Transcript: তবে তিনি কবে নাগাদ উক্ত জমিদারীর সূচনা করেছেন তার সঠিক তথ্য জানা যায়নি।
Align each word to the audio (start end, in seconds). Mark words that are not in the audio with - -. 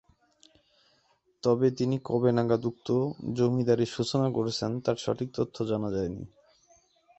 তবে 1.43 1.67
তিনি 1.71 1.95
কবে 2.05 2.29
নাগাদ 2.31 2.63
উক্ত 2.65 2.87
জমিদারীর 3.33 3.93
সূচনা 3.95 4.27
করেছেন 4.29 4.71
তার 4.85 4.97
সঠিক 4.97 5.29
তথ্য 5.37 5.55
জানা 5.65 5.89
যায়নি। 5.91 6.23